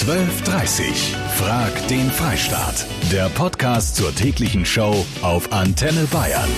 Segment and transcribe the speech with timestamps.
[0.00, 1.14] 1230.
[1.36, 2.86] Frag den Freistaat.
[3.12, 6.48] Der Podcast zur täglichen Show auf Antenne Bayern.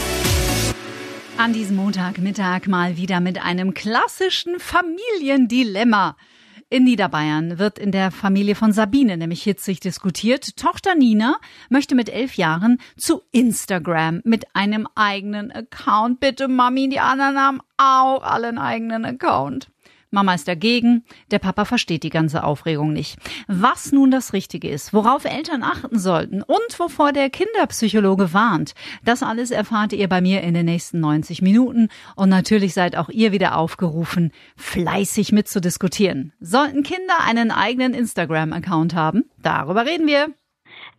[1.39, 6.17] An diesem Montagmittag mal wieder mit einem klassischen Familiendilemma.
[6.71, 10.57] In Niederbayern wird in der Familie von Sabine nämlich hitzig diskutiert.
[10.57, 11.39] Tochter Nina
[11.69, 16.21] möchte mit elf Jahren zu Instagram mit einem eigenen Account.
[16.21, 19.72] Bitte, Mami, die anderen haben auch alle einen eigenen Account.
[20.13, 23.19] Mama ist dagegen, der Papa versteht die ganze Aufregung nicht.
[23.49, 28.75] Was nun das Richtige ist, worauf Eltern achten sollten und wovor der Kinderpsychologe warnt,
[29.05, 33.09] das alles erfahrt ihr bei mir in den nächsten 90 Minuten und natürlich seid auch
[33.09, 36.35] ihr wieder aufgerufen, fleißig mitzudiskutieren.
[36.41, 39.25] Sollten Kinder einen eigenen Instagram-Account haben?
[39.43, 40.29] Darüber reden wir.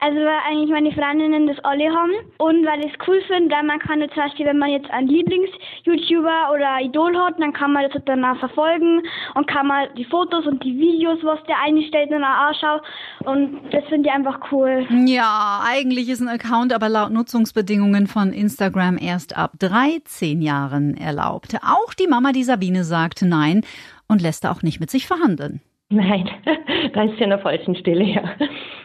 [0.04, 3.64] Also weil eigentlich meine Freundinnen das alle haben und weil ich es cool finde, weil
[3.64, 7.72] man kann jetzt zum Beispiel, wenn man jetzt einen Lieblings-YouTuber oder Idol hat, dann kann
[7.72, 9.02] man das dann auch verfolgen
[9.36, 12.82] und kann man die Fotos und die Videos, was der einstellt, dann auch anschauen
[13.24, 14.86] und das finde ich einfach cool.
[15.06, 21.56] Ja, eigentlich ist ein Account aber laut Nutzungsbedingungen von Instagram erst ab 13 Jahren erlaubt.
[21.64, 23.62] Auch die Mama, die Sabine, sagt nein
[24.10, 25.62] und lässt da auch nicht mit sich verhandeln.
[25.94, 26.30] Nein,
[26.94, 28.24] da ist sie an der falschen Stelle, ja.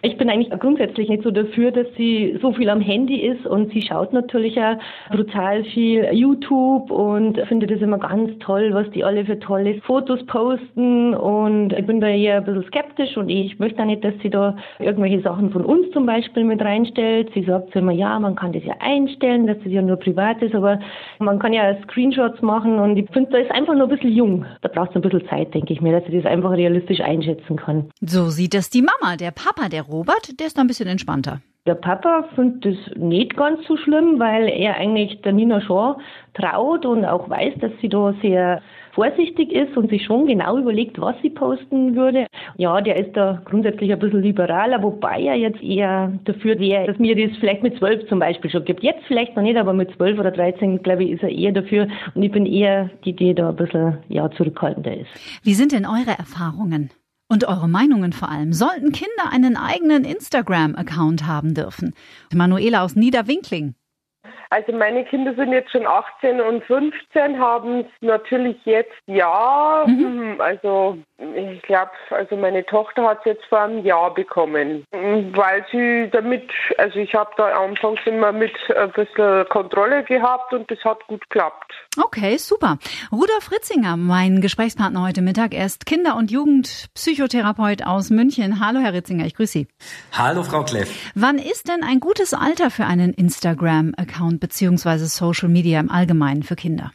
[0.03, 3.73] Ich bin eigentlich grundsätzlich nicht so dafür, dass sie so viel am Handy ist und
[3.73, 4.79] sie schaut natürlich ja
[5.11, 10.25] brutal viel YouTube und findet es immer ganz toll, was die alle für tolle Fotos
[10.27, 14.15] posten und ich bin da eher ein bisschen skeptisch und ich möchte auch nicht, dass
[14.23, 17.31] sie da irgendwelche Sachen von uns zum Beispiel mit reinstellt.
[17.35, 20.55] Sie sagt immer, ja, man kann das ja einstellen, dass das ja nur privat ist,
[20.55, 20.79] aber
[21.19, 24.45] man kann ja Screenshots machen und ich finde, da ist einfach nur ein bisschen jung.
[24.63, 27.57] Da braucht es ein bisschen Zeit, denke ich mir, dass sie das einfach realistisch einschätzen
[27.57, 27.91] kann.
[28.01, 29.17] So sieht das die Mama.
[29.17, 31.41] Der Papa, der Robert, der ist da ein bisschen entspannter.
[31.67, 35.97] Der Papa findet das nicht ganz so schlimm, weil er eigentlich der Nina schon
[36.35, 41.01] traut und auch weiß, dass sie da sehr vorsichtig ist und sich schon genau überlegt,
[41.01, 42.27] was sie posten würde.
[42.57, 46.99] Ja, der ist da grundsätzlich ein bisschen liberaler, wobei er jetzt eher dafür wäre, dass
[46.99, 48.83] mir das vielleicht mit zwölf zum Beispiel schon gibt.
[48.83, 51.87] Jetzt vielleicht noch nicht, aber mit zwölf oder dreizehn, glaube ich, ist er eher dafür.
[52.15, 55.11] Und ich bin eher die, die da ein bisschen ja, zurückhaltender ist.
[55.43, 56.91] Wie sind denn eure Erfahrungen?
[57.29, 58.55] Und eure Meinungen vor allem.
[58.55, 61.95] Sollten Kinder einen eigenen Instagram-Account haben dürfen?
[62.33, 63.75] Manuela aus Niederwinkling.
[64.51, 69.85] Also meine Kinder sind jetzt schon 18 und 15, haben es natürlich jetzt ja.
[69.87, 70.41] Mhm.
[70.41, 70.99] Also
[71.35, 76.49] ich glaube, also meine Tochter hat es jetzt vor einem Jahr bekommen, weil sie damit,
[76.79, 81.21] also ich habe da anfangs immer mit ein bisschen Kontrolle gehabt und das hat gut
[81.29, 81.73] geklappt.
[82.01, 82.79] Okay, super.
[83.11, 88.65] Rudolf Ritzinger, mein Gesprächspartner heute Mittag, er ist Kinder- und Jugendpsychotherapeut aus München.
[88.65, 89.69] Hallo, Herr Ritzinger, ich grüße Sie.
[90.17, 90.89] Hallo, Frau Kleff.
[91.15, 96.57] Wann ist denn ein gutes Alter für einen Instagram-Account beziehungsweise Social Media im Allgemeinen für
[96.57, 96.93] Kinder?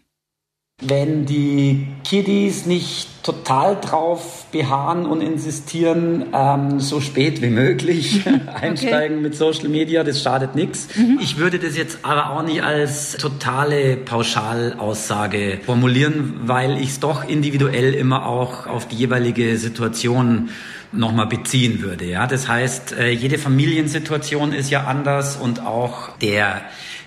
[0.82, 8.22] Wenn die Kiddies nicht total drauf beharren und insistieren, ähm, so spät wie möglich
[8.54, 9.24] einsteigen okay.
[9.24, 10.90] mit Social Media, das schadet nichts.
[10.96, 11.20] Mhm.
[11.22, 17.24] Ich würde das jetzt aber auch nicht als totale Pauschalaussage formulieren, weil ich es doch
[17.24, 20.50] individuell immer auch auf die jeweilige Situation
[20.92, 22.06] nochmal beziehen würde.
[22.06, 26.62] Ja, das heißt, äh, jede Familiensituation ist ja anders und auch der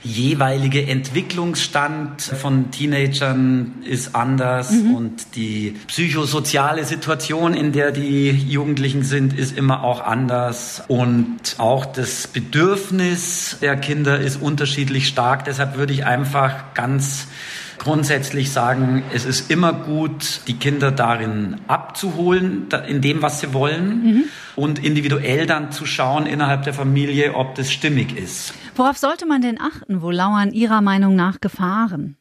[0.06, 4.94] jeweilige Entwicklungsstand von Teenagern ist anders mhm.
[4.94, 11.86] und die psychosoziale Situation, in der die Jugendlichen sind, ist immer auch anders und auch
[11.86, 15.44] das Bedürfnis der Kinder ist unterschiedlich stark.
[15.44, 17.26] Deshalb würde ich einfach ganz
[17.78, 24.02] grundsätzlich sagen, es ist immer gut, die Kinder darin abzuholen, in dem, was sie wollen
[24.02, 24.24] mhm.
[24.56, 28.54] und individuell dann zu schauen innerhalb der Familie, ob das stimmig ist.
[28.76, 30.02] Worauf sollte man denn achten?
[30.02, 32.16] Wo lauern Ihrer Meinung nach Gefahren?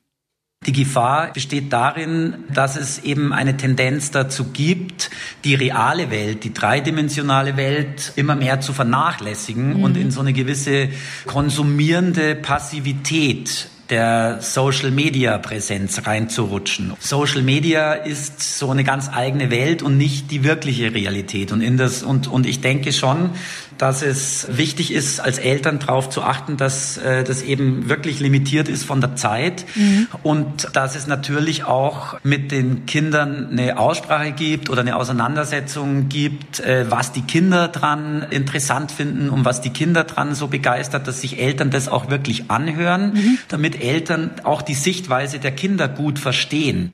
[0.66, 5.12] Die Gefahr besteht darin, dass es eben eine Tendenz dazu gibt,
[5.44, 9.84] die reale Welt, die dreidimensionale Welt immer mehr zu vernachlässigen mhm.
[9.84, 10.90] und in so eine gewisse
[11.28, 16.94] konsumierende Passivität der Social Media Präsenz reinzurutschen.
[17.00, 21.52] Social Media ist so eine ganz eigene Welt und nicht die wirkliche Realität.
[21.52, 23.32] Und in das, und, und ich denke schon,
[23.78, 28.70] dass es wichtig ist, als Eltern darauf zu achten, dass äh, das eben wirklich limitiert
[28.70, 30.08] ist von der Zeit mhm.
[30.24, 36.60] und dass es natürlich auch mit den Kindern eine Aussprache gibt oder eine Auseinandersetzung gibt,
[36.62, 41.22] äh, was die Kinder dran interessant finden und was die Kinder dran so begeistert, dass
[41.22, 43.38] sich Eltern das auch wirklich anhören, mhm.
[43.50, 46.94] damit Eltern auch die Sichtweise der Kinder gut verstehen.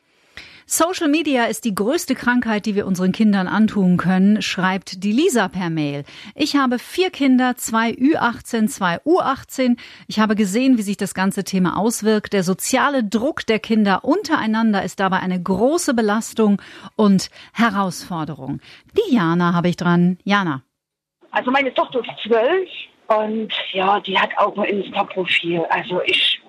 [0.74, 5.50] Social Media ist die größte Krankheit, die wir unseren Kindern antun können, schreibt die Lisa
[5.50, 6.06] per Mail.
[6.33, 9.78] Ich habe vier Kinder, zwei Ü18, zwei U18.
[10.07, 12.31] Ich habe gesehen, wie sich das ganze Thema auswirkt.
[12.31, 16.62] Der soziale Druck der Kinder untereinander ist dabei eine große Belastung
[16.95, 18.62] und Herausforderung.
[18.94, 20.19] Die Jana habe ich dran.
[20.24, 20.63] Jana.
[21.31, 22.69] Also meine Tochter ist zwölf
[23.07, 25.66] und ja, die hat auch ein Insta-Profil.
[25.69, 26.41] Also ich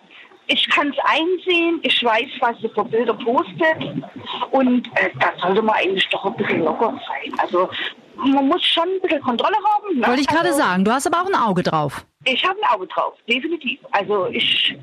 [0.46, 4.04] ich kann es einsehen, ich weiß, was sie für Bilder postet
[4.50, 7.32] und äh, da sollte man eigentlich doch ein bisschen locker sein.
[7.38, 7.68] Also
[8.16, 9.98] man muss schon ein bisschen Kontrolle haben.
[9.98, 10.06] Ne?
[10.06, 12.04] Wollte ich gerade also, sagen, du hast aber auch ein Auge drauf.
[12.24, 13.80] Ich habe ein Auge drauf, definitiv.
[13.92, 14.76] Also ich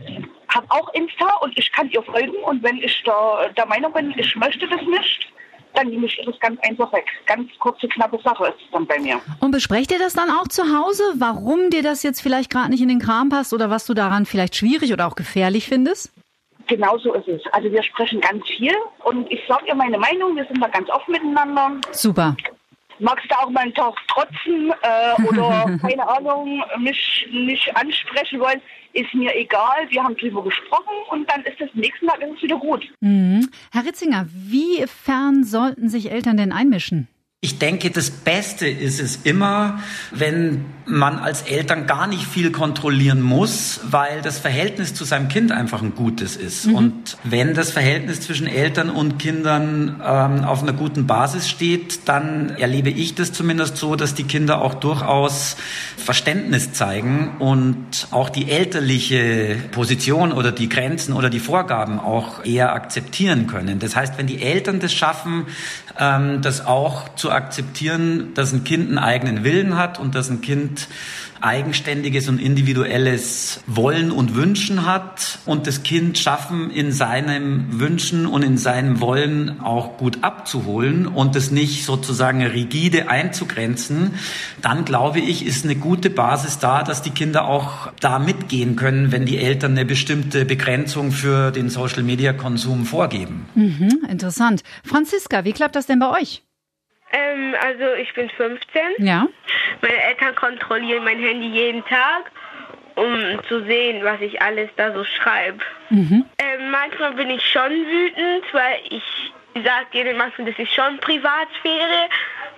[0.49, 4.13] habe auch Insta und ich kann ihr folgen und wenn ich da der Meinung bin,
[4.17, 5.31] ich möchte das nicht,
[5.73, 7.05] dann nehme ich das ganz einfach weg.
[7.25, 9.19] Ganz kurze, knappe Sache ist es dann bei mir.
[9.39, 12.81] Und besprecht ihr das dann auch zu Hause, warum dir das jetzt vielleicht gerade nicht
[12.81, 16.11] in den Kram passt oder was du daran vielleicht schwierig oder auch gefährlich findest?
[16.67, 17.41] Genau so ist es.
[17.51, 18.73] Also wir sprechen ganz viel
[19.03, 21.71] und ich sage ihr meine Meinung, wir sind da ganz offen miteinander.
[21.91, 22.35] Super
[22.99, 28.61] magst du auch mal einen Tag trotzen äh, oder keine Ahnung, mich nicht ansprechen wollen,
[28.93, 29.87] ist mir egal.
[29.89, 32.87] Wir haben drüber gesprochen und dann ist das nächste Mal wieder gut.
[33.01, 33.49] Mhm.
[33.71, 37.07] Herr Ritzinger, wie fern sollten sich Eltern denn einmischen?
[37.41, 39.79] Ich denke, das Beste ist es immer,
[40.11, 45.53] wenn man als Eltern gar nicht viel kontrollieren muss, weil das Verhältnis zu seinem Kind
[45.53, 46.67] einfach ein gutes ist.
[46.67, 46.75] Mhm.
[46.75, 52.49] Und wenn das Verhältnis zwischen Eltern und Kindern ähm, auf einer guten Basis steht, dann
[52.57, 55.55] erlebe ich das zumindest so, dass die Kinder auch durchaus
[55.95, 62.73] Verständnis zeigen und auch die elterliche Position oder die Grenzen oder die Vorgaben auch eher
[62.73, 63.79] akzeptieren können.
[63.79, 65.45] Das heißt, wenn die Eltern das schaffen,
[65.99, 70.41] ähm, das auch zu akzeptieren, dass ein Kind einen eigenen Willen hat und dass ein
[70.41, 70.87] Kind
[71.41, 78.43] eigenständiges und individuelles Wollen und Wünschen hat und das Kind schaffen, in seinem Wünschen und
[78.43, 84.15] in seinem Wollen auch gut abzuholen und es nicht sozusagen rigide einzugrenzen,
[84.61, 89.11] dann glaube ich, ist eine gute Basis da, dass die Kinder auch da mitgehen können,
[89.11, 93.45] wenn die Eltern eine bestimmte Begrenzung für den Social-Media-Konsum vorgeben.
[93.55, 94.63] Mhm, interessant.
[94.83, 96.43] Franziska, wie klappt das denn bei euch?
[97.11, 98.81] Ähm, also ich bin 15.
[98.99, 99.27] Ja.
[99.81, 102.31] Meine Eltern kontrollieren mein Handy jeden Tag,
[102.95, 105.59] um zu sehen, was ich alles da so schreibe.
[105.89, 106.25] Mhm.
[106.37, 112.09] Ähm, manchmal bin ich schon wütend, weil ich sage denen manchmal, das ist schon Privatsphäre.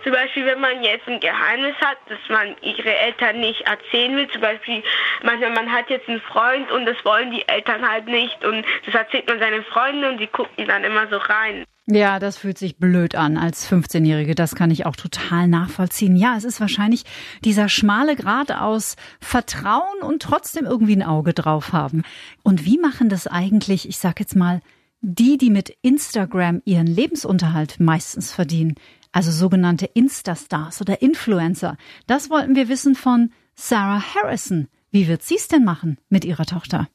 [0.03, 4.27] Zum Beispiel, wenn man jetzt ein Geheimnis hat, das man ihre Eltern nicht erzählen will.
[4.29, 4.83] Zum Beispiel,
[5.21, 8.95] manchmal man hat jetzt einen Freund und das wollen die Eltern halt nicht und das
[8.95, 11.65] erzählt man seinen Freunden und die gucken dann immer so rein.
[11.93, 14.33] Ja, das fühlt sich blöd an als 15-Jährige.
[14.33, 16.15] Das kann ich auch total nachvollziehen.
[16.15, 17.03] Ja, es ist wahrscheinlich
[17.43, 22.03] dieser schmale Grad aus Vertrauen und trotzdem irgendwie ein Auge drauf haben.
[22.43, 24.61] Und wie machen das eigentlich, ich sag jetzt mal,
[25.01, 28.75] die, die mit Instagram ihren Lebensunterhalt meistens verdienen?
[29.11, 31.75] Also sogenannte Instastars oder Influencer.
[32.07, 34.69] Das wollten wir wissen von Sarah Harrison.
[34.91, 36.87] Wie wird sie es denn machen mit ihrer Tochter?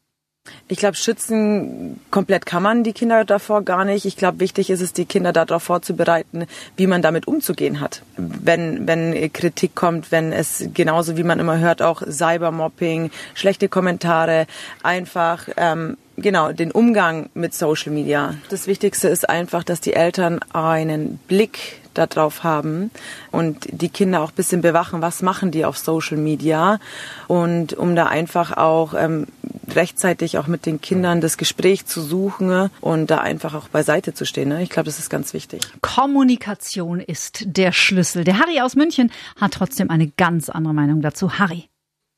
[0.69, 4.05] Ich glaube, schützen komplett kann man die Kinder davor gar nicht.
[4.05, 6.47] Ich glaube, wichtig ist es, die Kinder darauf vorzubereiten,
[6.77, 8.03] wie man damit umzugehen hat.
[8.17, 14.47] Wenn, wenn Kritik kommt, wenn es genauso wie man immer hört, auch Cybermobbing, schlechte Kommentare,
[14.83, 18.35] einfach ähm, genau den Umgang mit Social Media.
[18.49, 22.91] Das Wichtigste ist einfach, dass die Eltern einen Blick darauf haben
[23.31, 26.79] und die Kinder auch bisschen bewachen, was machen die auf Social Media
[27.27, 29.27] und um da einfach auch ähm,
[29.75, 34.25] rechtzeitig auch mit den Kindern das Gespräch zu suchen und da einfach auch beiseite zu
[34.25, 34.51] stehen.
[34.51, 34.63] Ne?
[34.63, 35.63] Ich glaube, das ist ganz wichtig.
[35.81, 38.25] Kommunikation ist der Schlüssel.
[38.25, 39.11] Der Harry aus München
[39.41, 41.39] hat trotzdem eine ganz andere Meinung dazu.
[41.39, 41.69] Harry.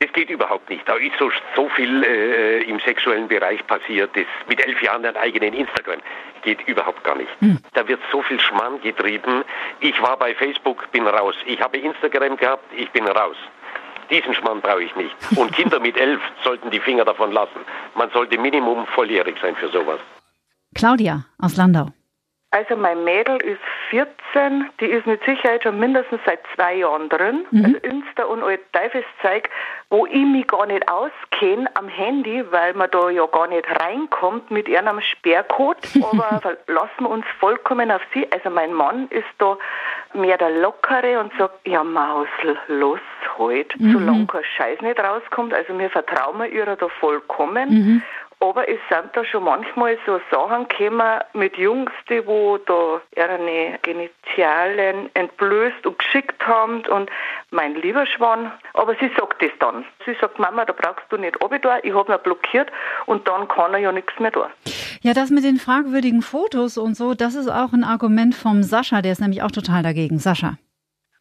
[0.01, 0.89] Das geht überhaupt nicht.
[0.89, 4.11] Da ist so, so viel äh, im sexuellen Bereich passiert.
[4.15, 6.01] Das mit elf Jahren einen eigenen Instagram
[6.43, 7.31] geht überhaupt gar nicht.
[7.41, 7.59] Hm.
[7.75, 9.43] Da wird so viel Schmarrn getrieben.
[9.81, 11.35] Ich war bei Facebook, bin raus.
[11.47, 13.37] Ich habe Instagram gehabt, ich bin raus.
[14.11, 15.15] Diesen Schmarrn brauche ich nicht.
[15.37, 17.61] Und Kinder mit elf sollten die Finger davon lassen.
[17.95, 20.01] Man sollte Minimum volljährig sein für sowas.
[20.75, 21.89] Claudia aus Landau.
[22.51, 23.61] Also mein Mädel ist
[23.91, 27.45] 14, die ist mit Sicherheit schon mindestens seit zwei Jahren drin.
[27.51, 27.65] Mhm.
[27.65, 29.51] Also Insta und alt Teufelszeug,
[29.91, 34.51] wo ich mich gar nicht auskenne am Handy, weil man da ja gar nicht reinkommt
[34.51, 35.77] mit ihrem Sperrcode.
[36.11, 38.27] Aber verlassen wir uns vollkommen auf sie.
[38.33, 39.59] Also mein Mann ist da
[40.15, 43.01] mehr der Lockere und sagt, ja Mausel, los
[43.39, 43.93] halt, mhm.
[43.93, 45.55] solange kein Scheiß nicht rauskommt.
[45.55, 47.71] Also wir vertrauen ihr da vollkommen.
[47.71, 48.03] Mhm.
[48.41, 53.79] Aber es sind da schon manchmal so Sachen gekommen mit Jungs, die wo da ihre
[53.83, 57.11] Genitialen entblößt und geschickt haben und
[57.51, 59.85] mein lieber Schwan, aber sie sagt das dann.
[60.07, 62.71] Sie sagt, Mama, da brauchst du nicht runter, ich habe ihn blockiert
[63.07, 64.47] und dann kann er ja nichts mehr tun.
[65.01, 69.03] Ja, das mit den fragwürdigen Fotos und so, das ist auch ein Argument vom Sascha,
[69.03, 70.19] der ist nämlich auch total dagegen.
[70.19, 70.59] Sascha.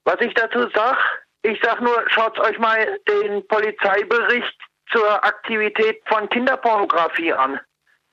[0.05, 0.97] Was ich dazu sag,
[1.43, 4.57] ich sag nur, schaut euch mal den Polizeibericht
[4.91, 7.59] zur Aktivität von Kinderpornografie an.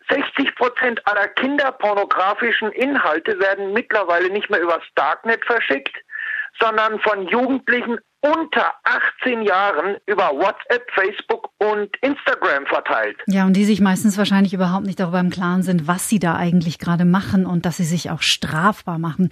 [0.09, 5.97] 60 Prozent aller kinderpornografischen Inhalte werden mittlerweile nicht mehr übers Darknet verschickt,
[6.61, 13.19] sondern von Jugendlichen unter 18 Jahren über WhatsApp, Facebook und Instagram verteilt.
[13.27, 16.35] Ja, und die sich meistens wahrscheinlich überhaupt nicht darüber im Klaren sind, was sie da
[16.35, 19.31] eigentlich gerade machen und dass sie sich auch strafbar machen.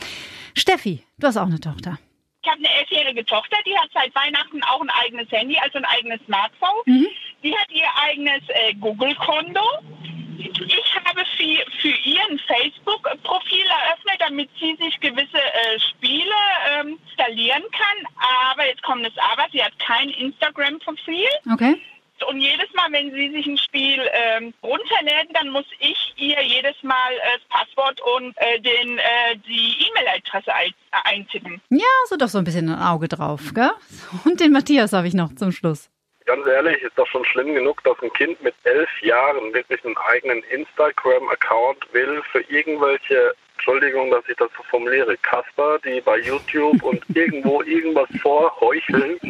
[0.54, 1.99] Steffi, du hast auch eine Tochter.
[2.42, 5.84] Ich habe eine elfjährige Tochter, die hat seit Weihnachten auch ein eigenes Handy, also ein
[5.84, 6.82] eigenes Smartphone.
[6.87, 7.06] Mhm.
[7.44, 9.61] Die hat ihr eigenes äh, Google-Konto.
[10.38, 16.34] Ich habe für, für ihr ein Facebook-Profil eröffnet, damit sie sich gewisse äh, Spiele
[16.80, 18.06] ähm, installieren kann.
[18.50, 21.28] Aber jetzt kommt es aber, sie hat kein Instagram-Profil.
[21.52, 21.80] Okay.
[22.33, 26.83] Und jedes Mal, wenn sie sich ein Spiel ähm, runterlädt, dann muss ich ihr jedes
[26.83, 30.73] Mal äh, das Passwort und äh, den, äh, die E-Mail-Adresse ein,
[31.05, 31.61] eintippen.
[31.69, 33.73] Ja, so doch so ein bisschen ein Auge drauf, gell?
[34.25, 35.91] Und den Matthias habe ich noch zum Schluss.
[36.25, 39.99] Ganz ehrlich, ist doch schon schlimm genug, dass ein Kind mit elf Jahren wirklich einen
[39.99, 46.83] eigenen Instagram-Account will für irgendwelche Entschuldigung, dass ich das so formuliere, Kasper, die bei YouTube
[46.83, 49.21] und irgendwo irgendwas vorheucheln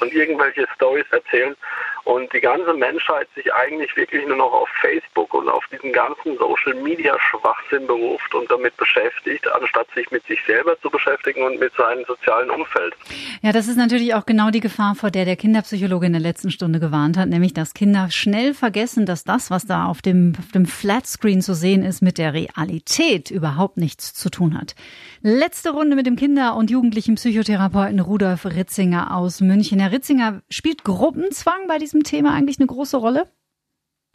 [0.00, 1.56] und irgendwelche Stories erzählen
[2.04, 6.36] und die ganze Menschheit sich eigentlich wirklich nur noch auf Facebook und auf diesen ganzen
[6.38, 11.60] Social Media Schwachsinn beruft und damit beschäftigt, anstatt sich mit sich selber zu beschäftigen und
[11.60, 12.94] mit seinem sozialen Umfeld.
[13.42, 16.50] Ja, das ist natürlich auch genau die Gefahr, vor der der Kinderpsychologe in der letzten
[16.50, 20.50] Stunde gewarnt hat, nämlich dass Kinder schnell vergessen, dass das, was da auf dem, auf
[20.52, 24.74] dem Flatscreen zu sehen ist, mit der Realität überhaupt nichts zu tun hat.
[25.22, 29.78] Letzte Runde mit dem Kinder- und Jugendlichen Psychotherapeuten Rudolf Ritzinger aus München.
[29.80, 33.26] Herr Ritzinger, spielt Gruppenzwang bei diesem Thema eigentlich eine große Rolle?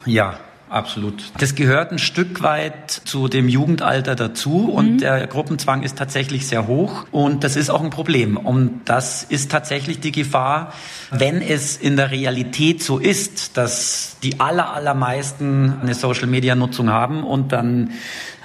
[0.04, 1.22] Ja, Absolut.
[1.38, 4.98] Das gehört ein Stück weit zu dem Jugendalter dazu und mhm.
[4.98, 8.36] der Gruppenzwang ist tatsächlich sehr hoch und das ist auch ein Problem.
[8.36, 10.72] Und das ist tatsächlich die Gefahr,
[11.12, 17.52] wenn es in der Realität so ist, dass die aller, allermeisten eine Social-Media-Nutzung haben und
[17.52, 17.92] dann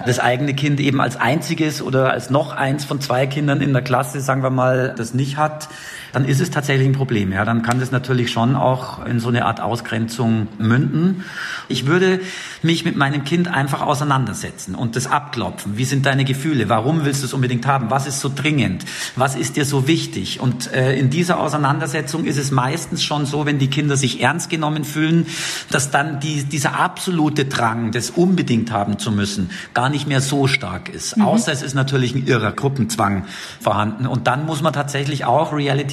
[0.06, 3.82] das eigene Kind eben als einziges oder als noch eins von zwei Kindern in der
[3.82, 5.68] Klasse, sagen wir mal, das nicht hat,
[6.12, 7.32] dann ist es tatsächlich ein Problem.
[7.32, 11.24] Ja, dann kann das natürlich schon auch in so eine Art Ausgrenzung münden.
[11.68, 12.20] Ich würde
[12.62, 15.78] mich mit meinem Kind einfach auseinandersetzen und das abklopfen.
[15.78, 16.68] Wie sind deine Gefühle?
[16.68, 17.90] Warum willst du es unbedingt haben?
[17.90, 18.84] Was ist so dringend?
[19.16, 20.40] Was ist dir so wichtig?
[20.40, 24.50] Und äh, in dieser Auseinandersetzung ist es meistens schon so, wenn die Kinder sich ernst
[24.50, 25.26] genommen fühlen,
[25.70, 30.46] dass dann die, dieser absolute Drang, das unbedingt haben zu müssen, gar nicht mehr so
[30.46, 31.16] stark ist.
[31.16, 31.24] Mhm.
[31.24, 33.24] Außer es ist natürlich ein irrer Gruppenzwang
[33.60, 34.06] vorhanden.
[34.06, 35.52] Und dann muss man tatsächlich auch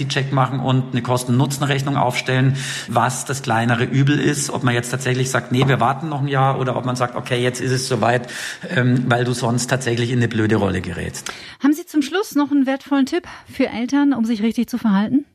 [0.09, 4.49] Reality-Check machen und eine Kosten-Nutzen-Rechnung aufstellen, was das kleinere Übel ist.
[4.49, 7.15] Ob man jetzt tatsächlich sagt, nee, wir warten noch ein Jahr oder ob man sagt,
[7.15, 8.29] okay, jetzt ist es soweit,
[8.69, 11.31] ähm, weil du sonst tatsächlich in eine blöde Rolle gerätst.
[11.61, 15.25] Haben Sie zum Schluss noch einen wertvollen Tipp für Eltern, um sich richtig zu verhalten?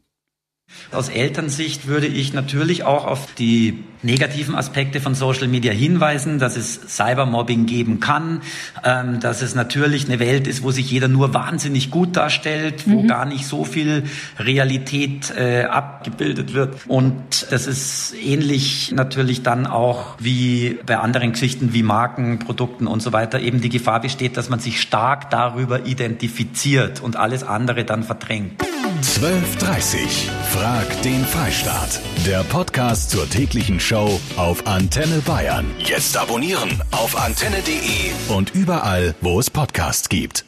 [0.92, 6.56] Aus Elternsicht würde ich natürlich auch auf die negativen Aspekte von Social Media hinweisen, dass
[6.56, 8.42] es Cybermobbing geben kann,
[8.84, 13.02] ähm, dass es natürlich eine Welt ist, wo sich jeder nur wahnsinnig gut darstellt, wo
[13.02, 13.08] mhm.
[13.08, 14.04] gar nicht so viel
[14.38, 16.80] Realität äh, abgebildet wird.
[16.86, 23.02] Und das ist ähnlich natürlich dann auch wie bei anderen Geschichten wie Marken, Produkten und
[23.02, 27.84] so weiter eben die Gefahr besteht, dass man sich stark darüber identifiziert und alles andere
[27.84, 28.62] dann verdrängt.
[29.02, 32.00] 12.30 Frag den Freistaat.
[32.26, 35.66] Der Podcast zur täglichen Show auf Antenne Bayern.
[35.78, 40.44] Jetzt abonnieren auf antenne.de und überall, wo es Podcasts gibt.